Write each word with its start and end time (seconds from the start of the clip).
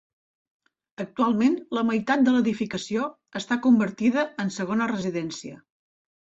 Actualment 1.03 1.57
la 1.79 1.83
meitat 1.91 2.25
de 2.29 2.33
l'edificació 2.37 3.11
està 3.43 3.61
convertida 3.69 4.27
en 4.47 4.53
segona 4.59 4.91
residència. 4.97 5.65